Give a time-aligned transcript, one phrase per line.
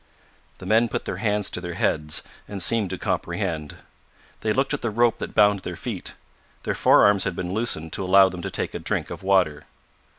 [0.57, 3.75] The men put their hands to their heads, and seemed to comprehend.
[4.39, 6.15] They looked at the rope that bound their feet.
[6.63, 9.65] Their forearms had been loosened to allow them to take a drink of water.